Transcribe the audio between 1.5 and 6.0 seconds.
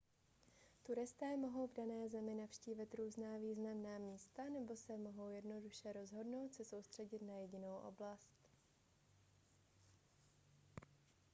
v dané zemi navštívit různá významná místa nebo se mohou jednoduše